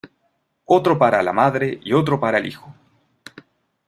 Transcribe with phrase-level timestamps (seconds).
[0.65, 2.73] otro para la madre y otro para el hijo.